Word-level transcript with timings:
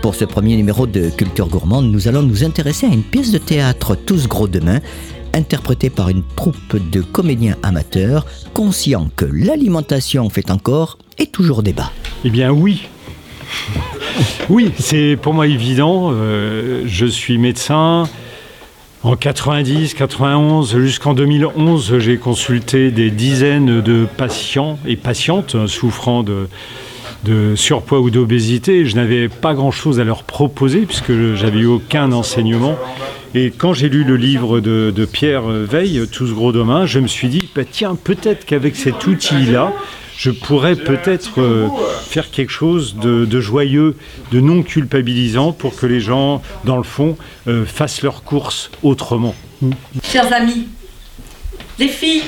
Pour 0.00 0.14
ce 0.14 0.24
premier 0.24 0.56
numéro 0.56 0.86
de 0.86 1.10
Culture 1.10 1.48
Gourmande, 1.48 1.90
nous 1.90 2.06
allons 2.06 2.22
nous 2.22 2.44
intéresser 2.44 2.86
à 2.86 2.90
une 2.90 3.02
pièce 3.02 3.32
de 3.32 3.38
théâtre 3.38 3.96
Tous 3.96 4.28
Gros 4.28 4.46
Demain, 4.46 4.80
interprétée 5.34 5.90
par 5.90 6.08
une 6.08 6.22
troupe 6.36 6.76
de 6.76 7.00
comédiens 7.00 7.56
amateurs, 7.62 8.26
conscients 8.54 9.10
que 9.16 9.24
l'alimentation 9.24 10.30
fait 10.30 10.50
encore 10.50 10.98
et 11.18 11.26
toujours 11.26 11.62
débat. 11.62 11.90
Eh 12.24 12.30
bien 12.30 12.52
oui. 12.52 12.88
Oui, 14.48 14.70
c'est 14.78 15.18
pour 15.20 15.34
moi 15.34 15.48
évident. 15.48 16.10
Euh, 16.12 16.84
je 16.86 17.06
suis 17.06 17.36
médecin. 17.36 18.08
En 19.02 19.16
90, 19.16 19.94
91, 19.94 20.76
jusqu'en 20.78 21.14
2011, 21.14 21.98
j'ai 21.98 22.18
consulté 22.18 22.90
des 22.90 23.10
dizaines 23.10 23.80
de 23.80 24.06
patients 24.16 24.78
et 24.86 24.96
patientes 24.96 25.66
souffrant 25.66 26.22
de, 26.22 26.48
de 27.24 27.54
surpoids 27.54 28.00
ou 28.00 28.10
d'obésité. 28.10 28.84
Je 28.86 28.96
n'avais 28.96 29.28
pas 29.28 29.54
grand-chose 29.54 30.00
à 30.00 30.04
leur 30.04 30.24
proposer 30.24 30.80
puisque 30.80 31.12
j'avais 31.34 31.60
eu 31.60 31.66
aucun 31.66 32.12
enseignement. 32.12 32.78
Et 33.34 33.52
quand 33.56 33.72
j'ai 33.72 33.88
lu 33.88 34.02
le 34.02 34.16
livre 34.16 34.60
de, 34.60 35.04
Pierre 35.10 35.42
Veille, 35.42 36.06
Tous 36.10 36.32
gros 36.34 36.52
demain, 36.52 36.86
je 36.86 36.98
me 36.98 37.06
suis 37.06 37.28
dit, 37.28 37.48
bah, 37.54 37.62
tiens, 37.70 37.94
peut-être 37.94 38.44
qu'avec 38.44 38.74
cet 38.74 39.06
outil-là, 39.06 39.72
je 40.16 40.30
pourrais 40.30 40.76
peut-être 40.76 41.40
euh, 41.40 41.68
faire 42.02 42.30
quelque 42.30 42.50
chose 42.50 42.96
de, 42.96 43.40
joyeux, 43.40 43.96
de 44.32 44.40
non 44.40 44.62
culpabilisant 44.62 45.52
pour 45.52 45.76
que 45.76 45.86
les 45.86 46.00
gens, 46.00 46.42
dans 46.64 46.76
le 46.76 46.82
fond, 46.82 47.16
euh, 47.48 47.64
fassent 47.64 48.02
leurs 48.02 48.22
courses 48.22 48.70
autrement. 48.82 49.34
Chers 50.02 50.30
amis, 50.32 50.68
les 51.78 51.88
filles, 51.88 52.22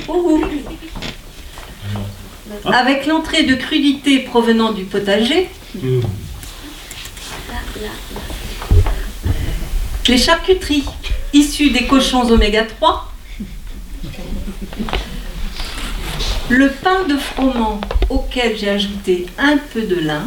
avec 2.65 3.07
l'entrée 3.07 3.45
de 3.45 3.55
crudités 3.55 4.21
provenant 4.21 4.73
du 4.73 4.85
potager, 4.85 5.49
les 10.09 10.19
charcuteries 10.19 10.85
issues 11.33 11.71
des 11.71 11.87
cochons 11.87 12.31
oméga 12.31 12.65
3, 12.65 13.13
le 16.49 16.71
pain 16.71 17.05
de 17.09 17.17
froment 17.17 17.81
auquel 18.11 18.59
j'ai 18.59 18.69
ajouté 18.69 19.27
un 19.39 19.57
peu 19.57 19.83
de 19.83 20.01
lin, 20.01 20.27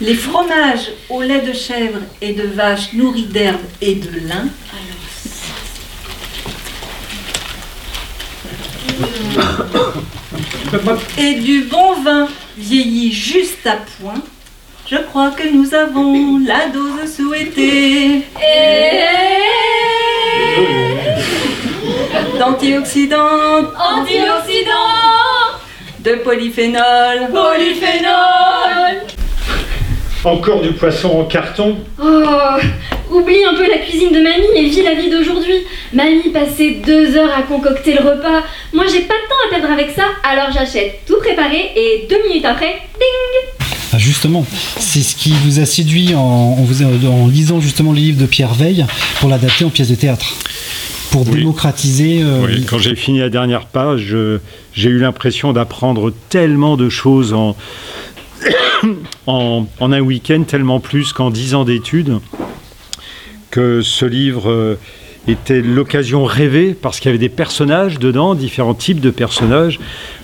les 0.00 0.14
fromages 0.14 0.90
au 1.08 1.22
lait 1.22 1.42
de 1.42 1.52
chèvre 1.52 2.00
et 2.20 2.32
de 2.32 2.42
vache 2.42 2.92
nourris 2.92 3.26
d'herbe 3.26 3.60
et 3.80 3.94
de 3.94 4.28
lin, 4.28 4.48
et 11.18 11.34
du 11.34 11.62
bon 11.64 12.00
vin 12.02 12.28
vieilli 12.56 13.12
juste 13.12 13.66
à 13.66 13.76
point, 14.00 14.22
je 14.86 14.96
crois 14.96 15.30
que 15.30 15.48
nous 15.52 15.74
avons 15.74 16.38
la 16.46 16.68
dose 16.68 17.14
souhaitée. 17.14 18.24
D'antioxydants, 22.38 23.70
antioxydants, 23.78 24.70
de 26.00 26.14
polyphénol, 26.16 27.30
polyphénol. 27.32 29.02
Encore 30.24 30.60
du 30.60 30.72
poisson 30.72 31.20
en 31.20 31.24
carton. 31.24 31.78
Oh, 32.02 32.58
oublie 33.12 33.44
un 33.44 33.54
peu 33.54 33.68
la 33.68 33.78
cuisine 33.78 34.10
de 34.10 34.20
mamie 34.20 34.56
et 34.56 34.68
vis 34.68 34.82
la 34.82 34.94
vie 34.94 35.10
d'aujourd'hui. 35.10 35.64
Mamie 35.92 36.30
passait 36.32 36.78
deux 36.84 37.16
heures 37.16 37.32
à 37.36 37.42
concocter 37.42 37.94
le 37.94 38.00
repas. 38.00 38.42
Moi, 38.72 38.84
j'ai 38.86 39.00
pas 39.00 39.14
de 39.14 39.28
temps 39.28 39.46
à 39.46 39.50
perdre 39.50 39.72
avec 39.72 39.90
ça, 39.90 40.04
alors 40.22 40.50
j'achète 40.52 41.00
tout 41.06 41.18
préparé 41.18 41.72
et 41.76 42.06
deux 42.08 42.28
minutes 42.28 42.44
après, 42.44 42.82
ding 42.94 43.66
ah, 43.92 43.98
Justement, 43.98 44.46
c'est 44.78 45.02
ce 45.02 45.16
qui 45.16 45.32
vous 45.44 45.60
a 45.60 45.66
séduit 45.66 46.14
en, 46.14 46.20
en, 46.20 47.26
lisant 47.28 47.60
justement 47.60 47.92
le 47.92 47.98
livre 47.98 48.20
de 48.20 48.26
Pierre 48.26 48.54
Veille 48.54 48.86
pour 49.18 49.28
l'adapter 49.28 49.64
en 49.64 49.70
pièce 49.70 49.88
de 49.88 49.96
théâtre 49.96 50.34
pour 51.10 51.24
démocratiser. 51.24 52.22
Euh, 52.22 52.46
oui, 52.46 52.64
quand 52.64 52.78
j'ai 52.78 52.94
fini 52.94 53.18
la 53.18 53.30
dernière 53.30 53.66
page, 53.66 54.16
j'ai 54.72 54.90
eu 54.90 54.98
l'impression 54.98 55.52
d'apprendre 55.52 56.12
tellement 56.28 56.76
de 56.76 56.88
choses 56.88 57.34
en, 59.26 59.66
en, 59.80 59.92
un 59.92 60.00
week-end, 60.00 60.42
tellement 60.46 60.80
plus 60.80 61.12
qu'en 61.12 61.30
dix 61.30 61.54
ans 61.54 61.64
d'études, 61.64 62.20
que 63.50 63.82
ce 63.82 64.04
livre 64.04 64.50
euh, 64.50 64.78
était 65.28 65.60
l'occasion 65.60 66.24
rêvée 66.24 66.74
parce 66.80 66.98
qu'il 66.98 67.08
y 67.08 67.10
avait 67.10 67.18
des 67.18 67.28
personnages 67.28 67.98
dedans, 67.98 68.34
différents 68.34 68.74
types 68.74 69.00
de 69.00 69.10
personnages, 69.10 69.78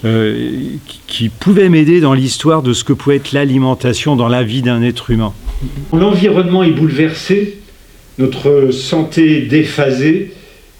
euh, 0.04 0.60
qui, 1.06 1.28
pouvaient 1.28 1.68
m'aider 1.68 2.00
dans 2.00 2.14
l'histoire 2.14 2.62
de 2.62 2.72
ce 2.72 2.84
que 2.84 2.92
pouvait 2.92 3.16
être 3.16 3.32
l'alimentation 3.32 4.16
dans 4.16 4.28
la 4.28 4.42
vie 4.42 4.62
d'un 4.62 4.82
être 4.82 5.10
humain. 5.10 5.32
L'environnement 5.92 6.62
est 6.62 6.70
bouleversé, 6.70 7.58
notre 8.18 8.70
santé 8.70 9.42
déphasée 9.42 10.32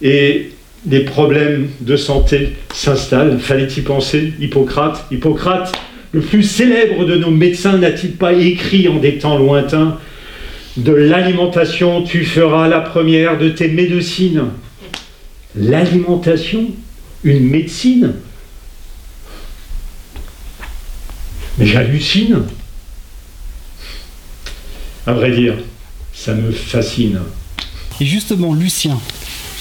et 0.03 0.51
des 0.85 1.01
problèmes 1.01 1.69
de 1.81 1.97
santé 1.97 2.53
s'installent. 2.73 3.39
Fallait 3.39 3.69
y 3.69 3.81
penser, 3.81 4.33
Hippocrate. 4.41 5.07
Hippocrate 5.11 5.73
le 6.13 6.21
plus 6.21 6.45
célèbre 6.45 7.05
de 7.05 7.17
nos 7.17 7.31
médecins 7.31 7.77
n'a-t-il 7.77 8.13
pas 8.13 8.33
écrit 8.33 8.89
en 8.89 8.99
des 8.99 9.19
temps 9.19 9.37
lointains 9.37 9.99
De 10.77 10.93
l'alimentation, 10.93 12.03
tu 12.03 12.25
feras 12.25 12.69
la 12.69 12.81
première 12.81 13.39
de 13.39 13.49
tes 13.49 13.69
médecines 13.69 14.45
L'alimentation 15.55 16.67
Une 17.25 17.49
médecine 17.49 18.15
Mais 21.59 21.67
j'hallucine. 21.67 22.43
À 25.07 25.15
vrai 25.15 25.31
dire, 25.31 25.55
ça 26.13 26.35
me 26.35 26.53
fascine. 26.53 27.21
Et 28.01 28.05
justement, 28.05 28.53
Lucien, 28.53 28.99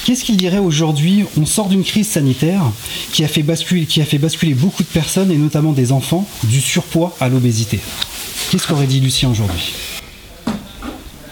Qu'est-ce 0.06 0.22
qu'il 0.22 0.36
dirait 0.36 0.58
aujourd'hui? 0.58 1.24
On 1.36 1.44
sort 1.46 1.68
d'une 1.68 1.82
crise 1.82 2.06
sanitaire 2.06 2.62
qui 3.10 3.24
a, 3.24 3.28
fait 3.28 3.42
basculer, 3.42 4.54
beaucoup 4.54 4.84
de 4.84 4.88
personnes, 4.88 5.32
et 5.32 5.36
notamment 5.36 5.72
des 5.72 5.90
enfants, 5.90 6.28
du 6.44 6.60
surpoids 6.60 7.16
à 7.18 7.28
l'obésité. 7.28 7.80
Qu'est-ce 8.48 8.68
qu'aurait 8.68 8.86
dit 8.86 9.00
Lucien 9.00 9.28
aujourd'hui? 9.28 9.72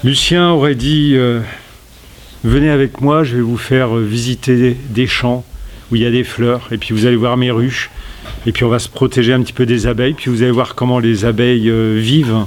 Lucien 0.04 0.50
aurait 0.50 0.74
dit 0.74 1.14
euh, 1.14 1.40
Venez 2.44 2.68
avec 2.68 3.00
moi, 3.00 3.24
je 3.24 3.36
vais 3.36 3.42
vous 3.42 3.56
faire 3.56 3.94
visiter 3.96 4.76
des 4.90 5.06
champs 5.06 5.46
où 5.90 5.96
il 5.96 6.02
y 6.02 6.06
a 6.06 6.10
des 6.10 6.24
fleurs, 6.24 6.68
et 6.72 6.76
puis 6.76 6.92
vous 6.92 7.06
allez 7.06 7.16
voir 7.16 7.38
mes 7.38 7.50
ruches, 7.50 7.90
et 8.44 8.52
puis 8.52 8.64
on 8.64 8.68
va 8.68 8.78
se 8.78 8.90
protéger 8.90 9.32
un 9.32 9.40
petit 9.40 9.54
peu 9.54 9.64
des 9.64 9.86
abeilles, 9.86 10.12
puis 10.12 10.30
vous 10.30 10.42
allez 10.42 10.50
voir 10.50 10.74
comment 10.74 10.98
les 10.98 11.24
abeilles 11.24 11.70
euh, 11.70 11.98
vivent. 11.98 12.44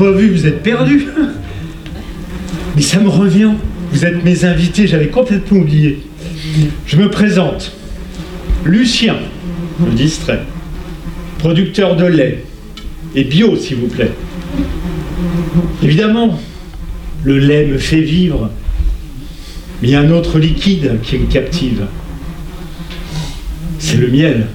Pas 0.00 0.12
vu, 0.12 0.30
vous 0.30 0.46
êtes 0.46 0.62
perdu. 0.62 1.08
Mais 2.74 2.80
ça 2.80 3.00
me 3.00 3.10
revient. 3.10 3.52
Vous 3.92 4.06
êtes 4.06 4.24
mes 4.24 4.46
invités, 4.46 4.86
j'avais 4.86 5.08
complètement 5.08 5.58
oublié. 5.58 6.00
Je 6.86 6.96
me 6.96 7.10
présente. 7.10 7.72
Lucien, 8.64 9.16
le 9.84 9.92
distrait, 9.92 10.40
producteur 11.38 11.96
de 11.96 12.06
lait, 12.06 12.44
et 13.14 13.24
bio 13.24 13.56
s'il 13.56 13.76
vous 13.76 13.88
plaît. 13.88 14.12
Évidemment, 15.82 16.40
le 17.24 17.38
lait 17.38 17.66
me 17.66 17.76
fait 17.76 18.00
vivre, 18.00 18.50
mais 19.82 19.88
il 19.88 19.90
y 19.90 19.94
a 19.96 20.00
un 20.00 20.10
autre 20.10 20.38
liquide 20.38 20.98
qui 21.02 21.18
me 21.18 21.26
captive. 21.26 21.84
C'est 23.78 23.96
le 23.96 24.08
miel. 24.08 24.46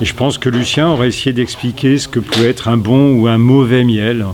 Et 0.00 0.04
je 0.04 0.14
pense 0.14 0.38
que 0.38 0.48
Lucien 0.48 0.88
aurait 0.88 1.08
essayé 1.08 1.32
d'expliquer 1.32 1.98
ce 1.98 2.06
que 2.06 2.20
peut 2.20 2.48
être 2.48 2.68
un 2.68 2.76
bon 2.76 3.14
ou 3.14 3.26
un 3.26 3.38
mauvais 3.38 3.82
miel. 3.82 4.26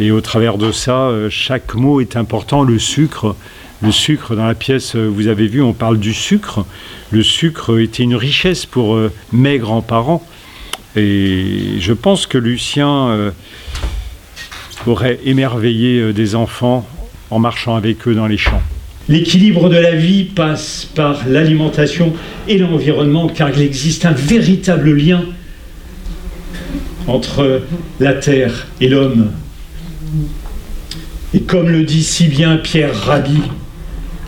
Et 0.00 0.10
au 0.10 0.20
travers 0.20 0.58
de 0.58 0.72
ça, 0.72 1.08
euh, 1.08 1.30
chaque 1.30 1.74
mot 1.74 2.00
est 2.00 2.16
important. 2.16 2.64
Le 2.64 2.78
sucre, 2.80 3.36
le 3.82 3.92
sucre 3.92 4.34
dans 4.34 4.46
la 4.46 4.56
pièce, 4.56 4.96
euh, 4.96 5.06
vous 5.06 5.28
avez 5.28 5.46
vu, 5.46 5.62
on 5.62 5.72
parle 5.72 5.98
du 5.98 6.12
sucre. 6.12 6.66
Le 7.12 7.22
sucre 7.22 7.80
était 7.80 8.02
une 8.02 8.16
richesse 8.16 8.66
pour 8.66 8.96
euh, 8.96 9.12
mes 9.32 9.58
grands-parents. 9.58 10.26
Et 10.96 11.76
je 11.78 11.92
pense 11.92 12.26
que 12.26 12.38
Lucien 12.38 13.32
aurait 14.86 15.20
émerveillé 15.26 16.14
des 16.14 16.34
enfants 16.34 16.88
en 17.30 17.38
marchant 17.38 17.76
avec 17.76 18.08
eux 18.08 18.14
dans 18.14 18.26
les 18.26 18.38
champs. 18.38 18.62
L'équilibre 19.08 19.68
de 19.68 19.76
la 19.76 19.94
vie 19.94 20.24
passe 20.24 20.88
par 20.94 21.28
l'alimentation 21.28 22.12
et 22.48 22.58
l'environnement, 22.58 23.28
car 23.28 23.50
il 23.50 23.62
existe 23.62 24.04
un 24.04 24.12
véritable 24.12 24.92
lien 24.92 25.24
entre 27.06 27.62
la 28.00 28.14
terre 28.14 28.66
et 28.80 28.88
l'homme. 28.88 29.30
Et 31.34 31.40
comme 31.40 31.68
le 31.68 31.84
dit 31.84 32.02
si 32.02 32.26
bien 32.26 32.56
Pierre 32.56 32.94
Rabhi, 32.94 33.42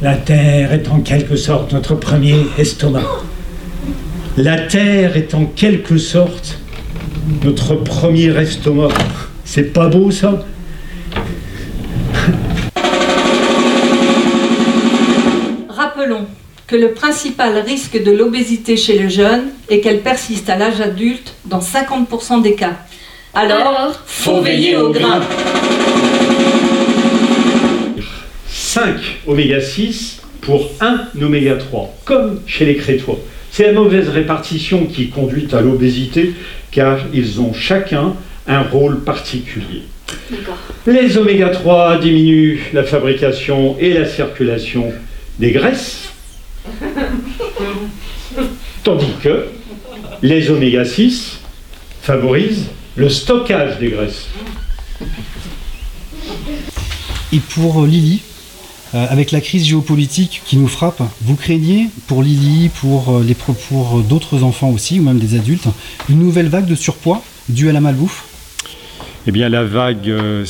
la 0.00 0.14
terre 0.14 0.72
est 0.72 0.88
en 0.88 1.00
quelque 1.00 1.34
sorte 1.34 1.72
notre 1.72 1.96
premier 1.96 2.36
estomac. 2.56 3.24
La 4.36 4.58
terre 4.58 5.16
est 5.16 5.34
en 5.34 5.44
quelque 5.44 5.98
sorte 5.98 6.60
notre 7.42 7.74
premier 7.74 8.28
estomac. 8.38 8.94
C'est 9.44 9.72
pas 9.72 9.88
beau 9.88 10.12
ça? 10.12 10.44
Que 16.68 16.76
le 16.76 16.92
principal 16.92 17.56
risque 17.66 18.00
de 18.00 18.12
l'obésité 18.12 18.76
chez 18.76 18.98
le 18.98 19.08
jeune 19.08 19.46
est 19.70 19.80
qu'elle 19.80 20.02
persiste 20.02 20.50
à 20.50 20.56
l'âge 20.56 20.82
adulte 20.82 21.34
dans 21.46 21.60
50% 21.60 22.42
des 22.42 22.54
cas. 22.54 22.76
Alors, 23.32 24.02
faut 24.06 24.42
veiller 24.42 24.76
au 24.76 24.90
grain. 24.90 25.22
5 28.46 28.96
oméga 29.26 29.62
6 29.62 30.20
pour 30.42 30.70
1 30.82 31.22
oméga 31.22 31.54
3, 31.54 31.94
comme 32.04 32.42
chez 32.46 32.66
les 32.66 32.76
crétois. 32.76 33.18
C'est 33.50 33.64
la 33.68 33.72
mauvaise 33.72 34.10
répartition 34.10 34.84
qui 34.84 35.08
conduit 35.08 35.48
à 35.52 35.62
l'obésité, 35.62 36.34
car 36.70 36.98
ils 37.14 37.40
ont 37.40 37.54
chacun 37.54 38.12
un 38.46 38.60
rôle 38.60 39.00
particulier. 39.00 39.84
Les 40.86 41.16
oméga 41.16 41.48
3 41.48 41.96
diminuent 41.96 42.60
la 42.74 42.82
fabrication 42.82 43.78
et 43.80 43.94
la 43.94 44.04
circulation 44.04 44.92
des 45.38 45.52
graisses, 45.52 46.12
tandis 48.84 49.12
que 49.22 49.46
les 50.22 50.50
oméga 50.50 50.84
6 50.84 51.38
favorisent 52.02 52.66
le 52.96 53.08
stockage 53.08 53.78
des 53.78 53.90
graisses. 53.90 54.26
Et 57.32 57.40
pour 57.40 57.82
euh, 57.82 57.86
Lily, 57.86 58.22
euh, 58.94 59.06
avec 59.10 59.32
la 59.32 59.40
crise 59.40 59.66
géopolitique 59.66 60.40
qui 60.46 60.56
nous 60.56 60.66
frappe, 60.66 61.02
vous 61.20 61.36
craignez 61.36 61.90
pour 62.06 62.22
Lily, 62.22 62.70
pour, 62.70 63.18
euh, 63.18 63.22
les, 63.22 63.34
pour 63.34 64.00
d'autres 64.00 64.42
enfants 64.42 64.70
aussi, 64.70 64.98
ou 64.98 65.02
même 65.02 65.18
des 65.18 65.36
adultes, 65.36 65.68
une 66.08 66.20
nouvelle 66.20 66.48
vague 66.48 66.66
de 66.66 66.74
surpoids 66.74 67.22
due 67.48 67.68
à 67.68 67.72
la 67.72 67.80
malbouffe? 67.80 68.24
Eh 69.26 69.30
bien, 69.30 69.50
la 69.50 69.64
vague 69.64 70.08
euh, 70.08 70.44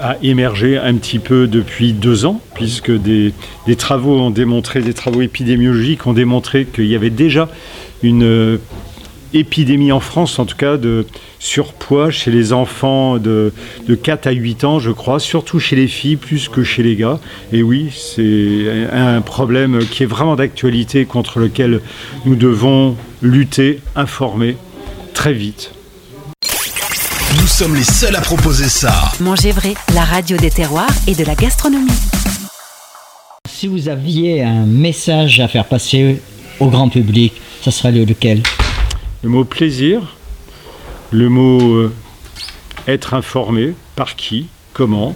a 0.00 0.16
émergé 0.22 0.78
un 0.78 0.94
petit 0.94 1.18
peu 1.18 1.46
depuis 1.46 1.92
deux 1.92 2.24
ans, 2.24 2.40
puisque 2.54 2.90
des, 2.90 3.32
des 3.66 3.76
travaux 3.76 4.18
ont 4.18 4.30
démontré, 4.30 4.80
des 4.80 4.94
travaux 4.94 5.22
épidémiologiques 5.22 6.06
ont 6.06 6.12
démontré 6.12 6.64
qu'il 6.64 6.86
y 6.86 6.94
avait 6.94 7.10
déjà 7.10 7.48
une 8.02 8.24
euh, 8.24 8.58
épidémie 9.34 9.92
en 9.92 10.00
France, 10.00 10.38
en 10.38 10.44
tout 10.44 10.56
cas, 10.56 10.76
de 10.76 11.06
surpoids 11.38 12.10
chez 12.10 12.30
les 12.30 12.52
enfants 12.52 13.18
de, 13.18 13.52
de 13.86 13.94
4 13.94 14.26
à 14.26 14.30
8 14.32 14.64
ans, 14.64 14.78
je 14.78 14.90
crois, 14.90 15.18
surtout 15.20 15.58
chez 15.58 15.76
les 15.76 15.88
filles 15.88 16.16
plus 16.16 16.48
que 16.48 16.62
chez 16.62 16.82
les 16.82 16.96
gars. 16.96 17.18
Et 17.52 17.62
oui, 17.62 17.90
c'est 17.92 18.88
un 18.92 19.20
problème 19.20 19.80
qui 19.90 20.02
est 20.02 20.06
vraiment 20.06 20.36
d'actualité 20.36 21.04
contre 21.04 21.38
lequel 21.38 21.80
nous 22.26 22.36
devons 22.36 22.96
lutter, 23.22 23.80
informer 23.96 24.56
très 25.14 25.32
vite. 25.32 25.72
Nous 27.52 27.58
sommes 27.68 27.76
les 27.76 27.84
seuls 27.84 28.16
à 28.16 28.22
proposer 28.22 28.66
ça. 28.70 29.12
Manger 29.20 29.52
vrai, 29.52 29.74
la 29.94 30.04
radio 30.06 30.38
des 30.38 30.48
terroirs 30.50 30.88
et 31.06 31.14
de 31.14 31.22
la 31.22 31.34
gastronomie. 31.34 31.92
Si 33.46 33.66
vous 33.66 33.90
aviez 33.90 34.42
un 34.42 34.64
message 34.64 35.38
à 35.38 35.48
faire 35.48 35.66
passer 35.66 36.22
au 36.60 36.68
grand 36.68 36.88
public, 36.88 37.34
ça 37.62 37.70
serait 37.70 37.92
le- 37.92 38.04
lequel? 38.06 38.42
Le 39.22 39.28
mot 39.28 39.44
plaisir, 39.44 40.16
le 41.10 41.28
mot 41.28 41.60
euh, 41.74 41.92
être 42.88 43.12
informé, 43.12 43.74
par 43.96 44.16
qui, 44.16 44.46
comment, 44.72 45.14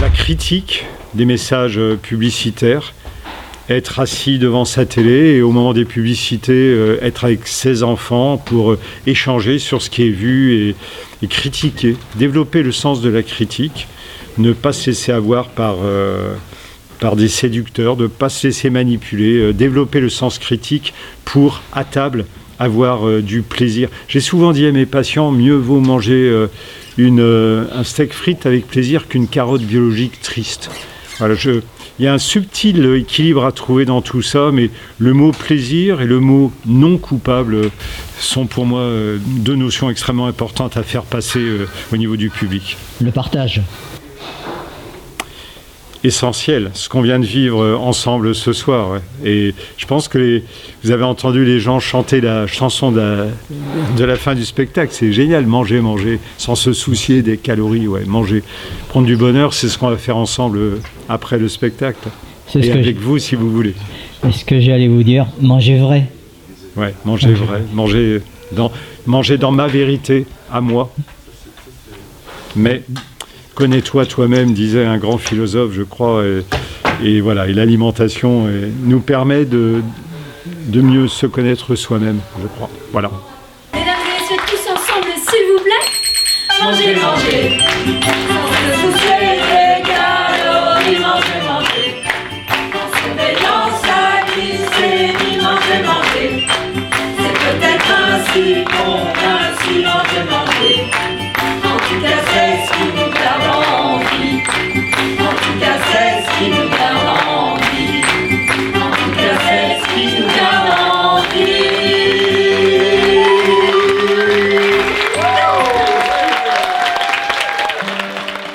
la 0.00 0.08
critique 0.08 0.86
des 1.12 1.26
messages 1.26 1.76
euh, 1.76 1.96
publicitaires, 1.96 2.94
être 3.70 4.00
assis 4.00 4.38
devant 4.38 4.64
sa 4.64 4.84
télé 4.84 5.36
et 5.36 5.42
au 5.42 5.50
moment 5.50 5.72
des 5.72 5.84
publicités, 5.84 6.52
euh, 6.52 6.98
être 7.02 7.24
avec 7.24 7.46
ses 7.46 7.82
enfants 7.82 8.36
pour 8.36 8.72
euh, 8.72 8.78
échanger 9.06 9.58
sur 9.58 9.80
ce 9.80 9.88
qui 9.88 10.06
est 10.06 10.10
vu 10.10 10.74
et, 11.22 11.26
critiquer, 11.26 11.96
développer 12.16 12.62
le 12.62 12.70
sens 12.70 13.00
de 13.00 13.08
la 13.08 13.22
critique, 13.22 13.88
ne 14.36 14.52
pas 14.52 14.74
se 14.74 14.90
laisser 14.90 15.12
avoir 15.12 15.48
par... 15.48 15.76
euh, 15.82 16.34
par 17.00 17.16
des 17.16 17.28
séducteurs, 17.28 17.96
ne 17.98 18.06
pas 18.06 18.30
se 18.30 18.46
laisser 18.46 18.70
manipuler, 18.70 19.52
développer 19.52 20.00
le 20.00 20.08
sens 20.08 20.38
critique 20.38 20.94
pour, 21.24 21.60
à 21.72 21.84
table, 21.84 22.24
avoir 22.58 23.20
du 23.20 23.42
plaisir. 23.42 23.90
J'ai 24.08 24.20
souvent 24.20 24.52
dit 24.52 24.64
à 24.64 24.72
mes 24.72 24.86
patients, 24.86 25.30
mieux 25.30 25.56
vaut 25.56 25.80
manger 25.80 26.46
une, 26.96 27.66
un 27.70 27.84
steak 27.84 28.14
frites 28.14 28.46
avec 28.46 28.68
plaisir 28.68 29.06
qu'une 29.08 29.26
carotte 29.26 29.62
biologique 29.62 30.22
triste. 30.22 30.70
Voilà, 31.18 31.34
je, 31.34 31.60
il 31.98 32.04
y 32.04 32.08
a 32.08 32.12
un 32.12 32.18
subtil 32.18 32.84
équilibre 32.96 33.44
à 33.44 33.52
trouver 33.52 33.84
dans 33.84 34.02
tout 34.02 34.22
ça, 34.22 34.50
mais 34.52 34.70
le 34.98 35.12
mot 35.12 35.32
plaisir 35.32 36.00
et 36.00 36.06
le 36.06 36.20
mot 36.20 36.52
non 36.66 36.98
coupable 36.98 37.70
sont 38.18 38.46
pour 38.46 38.66
moi 38.66 38.80
euh, 38.80 39.18
deux 39.20 39.54
notions 39.54 39.90
extrêmement 39.90 40.26
importantes 40.26 40.76
à 40.76 40.82
faire 40.82 41.02
passer 41.02 41.40
euh, 41.40 41.68
au 41.92 41.96
niveau 41.96 42.16
du 42.16 42.30
public. 42.30 42.76
Le 43.00 43.10
partage. 43.10 43.62
Essentiel, 46.04 46.70
ce 46.74 46.88
qu'on 46.88 47.00
vient 47.00 47.18
de 47.18 47.24
vivre 47.24 47.62
euh, 47.62 47.76
ensemble 47.76 48.34
ce 48.34 48.52
soir. 48.52 49.00
Et 49.24 49.54
je 49.76 49.86
pense 49.86 50.06
que 50.08 50.18
les- 50.18 50.44
vous 50.84 50.90
avez 50.90 51.02
entendu 51.04 51.44
les 51.44 51.58
gens 51.60 51.80
chanter 51.80 52.20
la 52.20 52.46
chanson 52.46 52.92
de 52.92 53.00
la, 53.00 53.26
de 53.96 54.04
la 54.04 54.16
fin 54.16 54.34
du 54.34 54.44
spectacle. 54.44 54.92
C'est 54.92 55.12
génial, 55.12 55.46
manger, 55.46 55.80
manger, 55.80 56.20
sans 56.38 56.54
se 56.54 56.72
soucier 56.72 57.22
des 57.22 57.36
calories. 57.38 57.88
Ouais, 57.88 58.04
manger, 58.04 58.42
prendre 58.88 59.06
du 59.06 59.16
bonheur, 59.16 59.54
c'est 59.54 59.68
ce 59.68 59.78
qu'on 59.78 59.88
va 59.90 59.96
faire 59.96 60.16
ensemble 60.16 60.58
euh, 60.58 60.80
après 61.08 61.38
le 61.38 61.48
spectacle. 61.48 62.08
C'est 62.46 62.62
ce 62.62 62.66
Et 62.68 62.70
que 62.72 62.78
avec 62.78 62.98
vous, 62.98 63.18
si 63.18 63.34
vous 63.34 63.50
voulez. 63.50 63.74
je- 64.24 64.30
ce 64.30 64.44
que 64.44 64.60
j'allais 64.60 64.88
vous 64.88 65.02
dire. 65.02 65.26
Manger 65.40 65.78
vrai. 65.78 66.06
Ouais, 66.76 66.92
manger 67.04 67.32
vrai, 67.32 67.62
manger 67.72 68.20
dans, 68.52 68.70
manger 69.06 69.38
dans 69.38 69.52
ma 69.52 69.68
vérité, 69.68 70.26
à 70.52 70.60
moi. 70.60 70.92
Mais 72.56 72.82
connais-toi 73.54 74.06
toi-même, 74.06 74.52
disait 74.52 74.84
un 74.84 74.98
grand 74.98 75.18
philosophe, 75.18 75.72
je 75.72 75.82
crois. 75.82 76.22
Et, 77.02 77.20
voilà, 77.20 77.48
et 77.48 77.52
l'alimentation 77.52 78.46
nous 78.82 79.00
permet 79.00 79.44
de, 79.44 79.82
de 80.66 80.80
mieux 80.80 81.08
se 81.08 81.26
connaître 81.26 81.74
soi-même, 81.74 82.20
je 82.40 82.46
crois. 82.46 82.70
Voilà. 82.92 83.10
Mesdames 83.72 83.88
et 83.88 84.20
messieurs, 84.20 84.36
tous 84.46 84.70
ensemble, 84.70 85.08
s'il 85.16 85.46
vous 85.52 85.62
plaît. 85.62 85.86
Manger, 86.62 86.94
manger, 86.94 88.43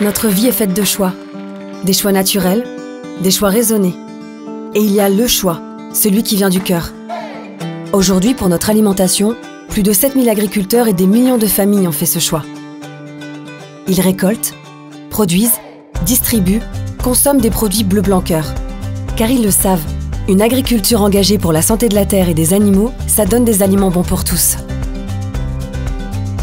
Notre 0.01 0.29
vie 0.29 0.47
est 0.47 0.53
faite 0.53 0.73
de 0.73 0.85
choix. 0.85 1.11
Des 1.83 1.91
choix 1.91 2.13
naturels, 2.13 2.63
des 3.21 3.31
choix 3.31 3.49
raisonnés. 3.49 3.95
Et 4.73 4.79
il 4.79 4.93
y 4.93 5.01
a 5.01 5.09
le 5.09 5.27
choix, 5.27 5.59
celui 5.93 6.23
qui 6.23 6.37
vient 6.37 6.49
du 6.49 6.61
cœur. 6.61 6.93
Aujourd'hui, 7.91 8.33
pour 8.33 8.47
notre 8.47 8.69
alimentation, 8.69 9.35
plus 9.67 9.83
de 9.83 9.91
7000 9.91 10.29
agriculteurs 10.29 10.87
et 10.87 10.93
des 10.93 11.05
millions 11.05 11.37
de 11.37 11.47
familles 11.47 11.85
ont 11.85 11.91
fait 11.91 12.05
ce 12.05 12.19
choix. 12.19 12.43
Ils 13.89 13.99
récoltent, 13.99 14.53
produisent, 15.09 15.59
distribuent, 16.05 16.61
consomment 17.03 17.41
des 17.41 17.51
produits 17.51 17.83
bleu 17.83 18.01
blanc 18.01 18.21
cœur. 18.21 18.45
Car 19.17 19.29
ils 19.29 19.43
le 19.43 19.51
savent, 19.51 19.83
une 20.29 20.41
agriculture 20.41 21.01
engagée 21.01 21.37
pour 21.37 21.51
la 21.51 21.61
santé 21.61 21.89
de 21.89 21.95
la 21.95 22.05
terre 22.05 22.29
et 22.29 22.33
des 22.33 22.53
animaux, 22.53 22.93
ça 23.07 23.25
donne 23.25 23.43
des 23.43 23.63
aliments 23.63 23.91
bons 23.91 24.03
pour 24.03 24.23
tous. 24.23 24.55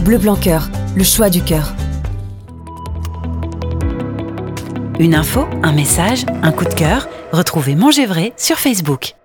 Bleu 0.04 0.18
blanc 0.18 0.36
cœur, 0.36 0.68
le 0.94 1.04
choix 1.04 1.30
du 1.30 1.40
cœur. 1.40 1.72
Une 4.98 5.14
info, 5.14 5.46
un 5.62 5.72
message, 5.72 6.24
un 6.42 6.52
coup 6.52 6.64
de 6.64 6.72
cœur. 6.72 7.08
Retrouvez 7.30 7.74
Manger 7.74 8.06
vrai 8.06 8.32
sur 8.38 8.56
Facebook. 8.56 9.15